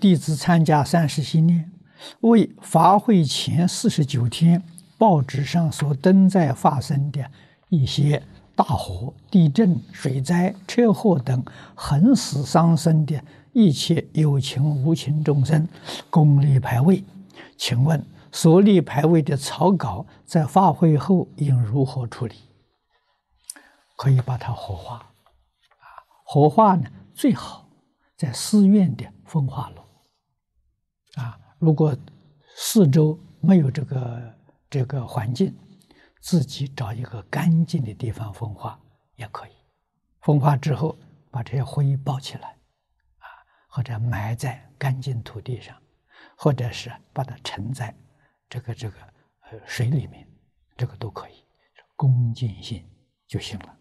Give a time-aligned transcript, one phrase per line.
[0.00, 1.70] 弟子参加三时系念，
[2.20, 4.62] 为法会前四十九天
[4.96, 7.30] 报纸上所登载发生的
[7.68, 8.22] 一些
[8.56, 11.44] 大火、地震、水灾、车祸等
[11.74, 15.68] 横死伤生的一切有情无情众生，
[16.08, 17.04] 共立牌位。
[17.58, 22.34] 请问所立牌位的草稿在法会后应如何处理？
[23.96, 25.04] 可以把它火化，啊，
[26.24, 27.68] 火化呢最好
[28.16, 29.79] 在寺院的焚化炉，
[31.60, 31.94] 如果
[32.56, 34.38] 四周没有这个
[34.70, 35.54] 这个环境，
[36.22, 38.80] 自己找一个干净的地方风化
[39.16, 39.50] 也可以。
[40.22, 40.98] 风化之后，
[41.30, 42.48] 把这些灰包起来，
[43.18, 43.28] 啊，
[43.68, 45.76] 或者埋在干净土地上，
[46.34, 47.94] 或者是把它沉在
[48.48, 48.96] 这个这个
[49.50, 50.26] 呃水里面，
[50.78, 51.44] 这个都可以，
[51.94, 52.82] 恭敬心
[53.26, 53.76] 就行了。